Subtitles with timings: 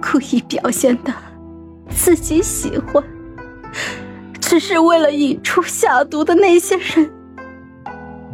[0.00, 1.12] 故意表现的
[1.90, 3.02] 自己喜欢，
[4.40, 7.10] 只是为了引出下毒的那些人。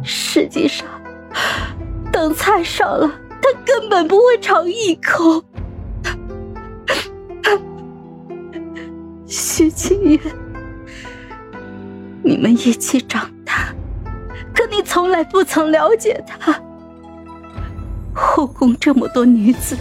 [0.03, 0.87] 实际上，
[2.11, 3.11] 等菜上了，
[3.41, 5.43] 他根本不会尝一口。
[9.27, 10.19] 徐清月，
[12.23, 13.73] 你们一起长大，
[14.55, 16.55] 可你从来不曾了解他。
[18.13, 19.77] 后宫这么多女子，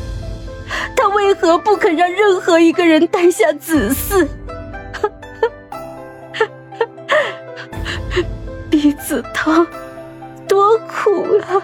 [0.97, 4.27] 他为何不肯让任何一个人诞下子嗣？
[8.71, 9.67] 避子汤
[10.47, 11.61] 多苦啊！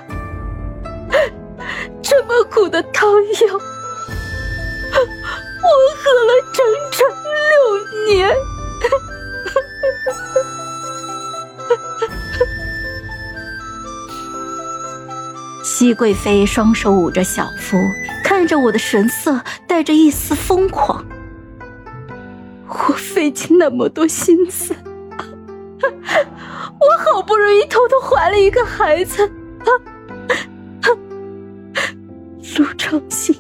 [2.03, 3.59] 这么苦的汤药，我
[5.97, 7.07] 喝了整整
[7.51, 7.55] 六
[8.07, 8.35] 年。
[15.65, 17.77] 熹贵妃双手捂着小腹，
[18.45, 21.03] 看着我的神色带着一丝疯狂。
[22.69, 24.75] 我费尽那么多心思，
[25.81, 29.27] 我好不容易偷偷怀了一个孩子，
[32.59, 33.35] 陆长兴，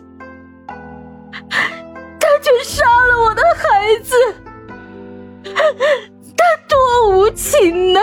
[2.18, 4.16] 他却杀了我的孩子，
[6.34, 6.78] 他多
[7.18, 8.00] 无情呐！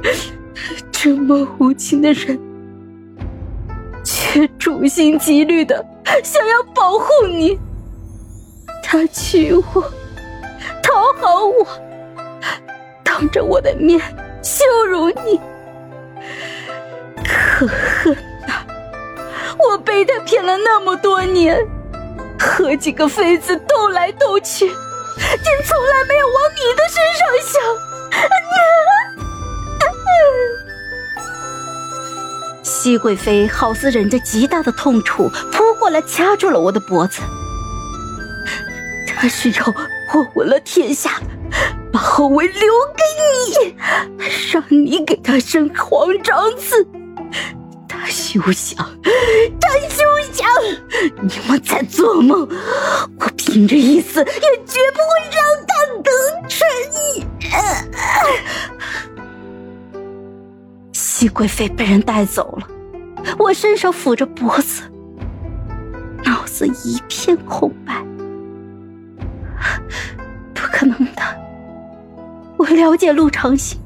[0.90, 2.40] 这么无情的人，
[4.32, 5.84] 却 处心积虑的
[6.24, 7.58] 想要保护你。
[8.82, 9.64] 他娶我，
[10.82, 11.66] 讨好我，
[13.04, 14.00] 当着我的面
[14.42, 15.38] 羞辱你。
[17.22, 18.14] 可恨
[18.46, 18.64] 呐！
[19.58, 21.62] 我被他骗了那么多年，
[22.38, 24.76] 和几个妃子斗来斗去，竟
[25.64, 27.91] 从来没有往你的身上想。
[32.82, 37.20] 熹贵妃好似忍着极大的痛楚扑过来，掐住了我的脖子。
[39.06, 39.64] 她是要
[40.12, 41.12] 我稳了天下，
[41.92, 43.04] 把后位留给
[43.62, 43.76] 你，
[44.52, 46.84] 让你给他生皇长子。
[47.86, 48.76] 他休想，
[49.60, 50.44] 他休想！
[51.20, 52.48] 你们在做梦！
[53.20, 54.24] 我拼着一死，也
[54.66, 56.10] 绝不会让他得
[56.48, 56.66] 逞！
[61.22, 62.66] 熹贵妃被人带走了，
[63.38, 64.82] 我伸手抚着脖子，
[66.24, 67.94] 脑子一片空白。
[70.52, 71.22] 不可能的，
[72.56, 73.78] 我了解陆长兴，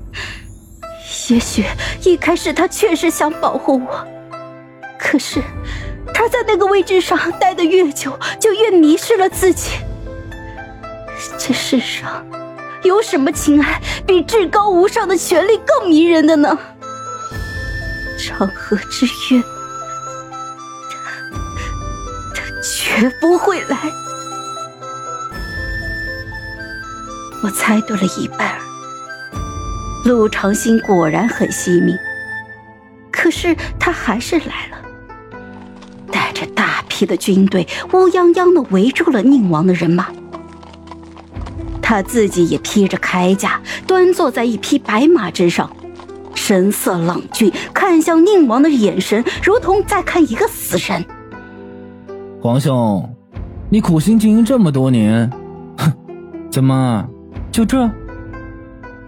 [1.28, 1.62] 也许
[2.04, 4.08] 一开始他确实想保护我，
[4.98, 5.42] 可是
[6.14, 9.72] 他在那个位置上待得越久，就越迷失了自己。
[11.38, 12.26] 这世上
[12.82, 16.58] 有什么情爱比至高无上的权力更迷人的呢？
[18.18, 19.42] 长河之约，
[20.90, 20.98] 他
[22.34, 23.76] 他绝不会来。
[27.42, 28.56] 我猜对了一半。
[30.04, 31.96] 陆长兴果然很惜命，
[33.10, 34.78] 可是他还是来了，
[36.10, 40.06] 带着大批的军队，乌泱泱的围住了宁王的人马。
[41.82, 45.75] 他自己也披着铠甲，端坐在一匹白马之上。
[46.46, 51.04] 神色冷峻，看向宁王的眼神如同在看一个死人。
[52.40, 53.12] 皇兄，
[53.68, 55.28] 你苦心经营这么多年，
[55.76, 55.92] 哼，
[56.48, 57.04] 怎么
[57.50, 57.90] 就这？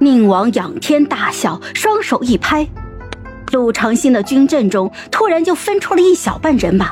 [0.01, 2.67] 宁王仰天大笑，双手一拍，
[3.53, 6.91] 陆长兴的军阵中突然就分出了一小半人马，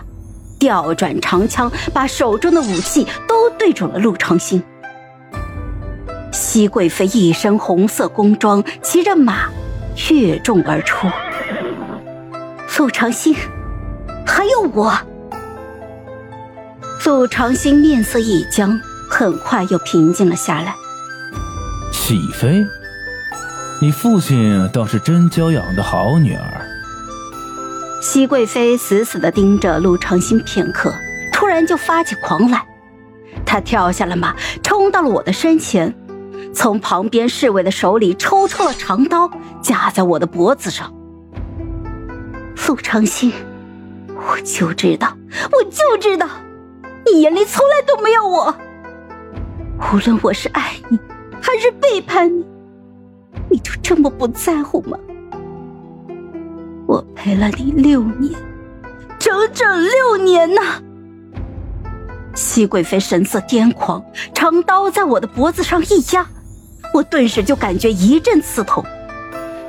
[0.60, 4.62] 调转长枪，把手中的武器都对准了陆长兴。
[6.30, 9.48] 熹贵妃一身红色宫装，骑着马。
[10.10, 11.08] 跃众而出，
[12.78, 13.34] 陆长兴，
[14.26, 14.92] 还有我。
[17.04, 18.78] 陆长兴面色一僵，
[19.10, 20.74] 很快又平静了下来。
[21.92, 22.64] 喜妃，
[23.80, 26.42] 你父亲倒是真娇养的好女儿。
[28.02, 30.94] 熹贵妃死死的盯着陆长兴片刻，
[31.32, 32.64] 突然就发起狂来，
[33.44, 35.92] 她跳下了马，冲到了我的身前。
[36.56, 39.30] 从旁边侍卫的手里抽出了长刀，
[39.60, 40.90] 架在我的脖子上。
[42.66, 43.30] 陆长兴，
[44.08, 45.14] 我就知道，
[45.52, 46.26] 我就知道，
[47.04, 48.54] 你眼里从来都没有我。
[49.92, 50.98] 无论我是爱你，
[51.42, 52.44] 还是背叛你，
[53.50, 54.98] 你就这么不在乎吗？
[56.86, 58.32] 我陪了你六年，
[59.18, 60.80] 整整六年呐！
[62.34, 64.02] 熹贵妃神色癫狂，
[64.32, 66.26] 长刀在我的脖子上一压。
[66.96, 68.82] 我顿时就感觉一阵刺痛，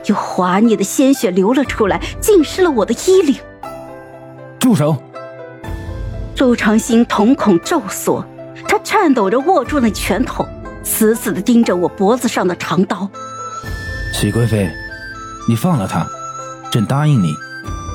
[0.06, 3.36] 有滑腻的鲜血流了出来，浸湿了我的衣领。
[4.58, 4.96] 住手！
[6.38, 8.26] 陆长兴瞳孔骤缩，
[8.70, 10.48] 他颤抖着握住那拳头，
[10.86, 13.10] 死死的盯着我脖子上的长刀。
[14.14, 14.72] 熹贵妃，
[15.50, 16.08] 你放了他，
[16.72, 17.34] 朕答应你，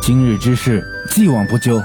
[0.02, 1.82] 今日之事既往不咎。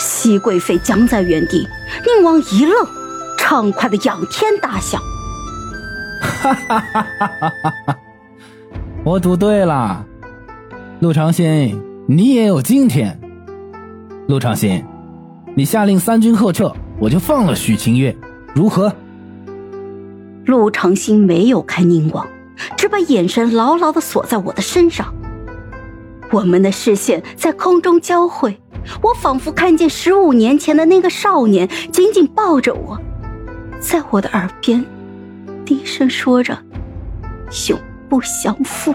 [0.00, 1.68] 熹贵妃僵在原地，
[2.04, 2.88] 宁王一愣，
[3.38, 4.98] 畅快的仰天大笑
[6.44, 7.28] ：“哈哈哈哈
[7.62, 7.98] 哈哈！
[9.02, 10.04] 我赌对了，
[11.00, 13.18] 陆长兴，你也有今天。
[14.28, 14.84] 陆长兴。”
[15.56, 18.14] 你下令三军后撤，我就放了许清月，
[18.54, 18.92] 如何？
[20.44, 22.26] 陆长兴没有开宁王，
[22.76, 25.14] 只把眼神牢牢的锁在我的身上。
[26.32, 28.60] 我们的视线在空中交汇，
[29.00, 33.00] 我仿佛看见十五年前的那个少年紧紧抱着我，
[33.78, 34.84] 在我的耳边
[35.64, 36.58] 低声说着
[37.68, 37.78] “永
[38.08, 38.94] 不相负”。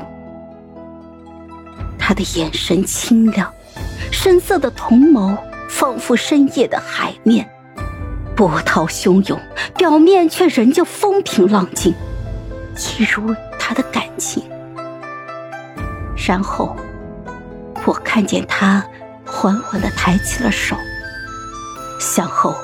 [1.97, 3.51] 他的眼神清亮，
[4.11, 5.37] 深色的瞳眸。
[5.71, 7.47] 仿佛深夜的海面，
[8.35, 9.39] 波涛汹涌，
[9.77, 11.93] 表面却仍旧风平浪静，
[12.97, 14.43] 一如他的感情。
[16.17, 16.75] 然后，
[17.85, 18.83] 我看见他
[19.23, 20.75] 缓缓的抬起了手，
[21.99, 22.55] 向后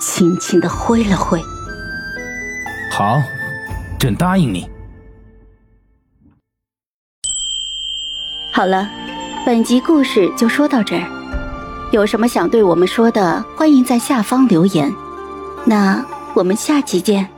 [0.00, 1.42] 轻轻的挥了挥。
[2.92, 3.20] 好，
[4.02, 4.68] 朕答应你。
[8.52, 8.90] 好了，
[9.46, 11.88] 本集故事就说到这儿。
[11.92, 14.92] 有什么想对我们说的，欢迎在下方留言。
[15.64, 16.04] 那
[16.34, 17.30] 我们下集见。